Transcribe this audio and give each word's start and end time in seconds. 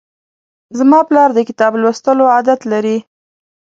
زما 0.77 0.99
پلار 1.09 1.29
د 1.33 1.39
کتاب 1.49 1.71
د 1.75 1.79
لوستلو 1.83 2.25
عادت 2.35 2.59
لري. 2.71 2.97